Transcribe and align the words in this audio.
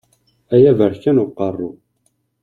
Ay 0.53 0.63
aberkan 0.71 1.17
uqerru! 1.23 1.69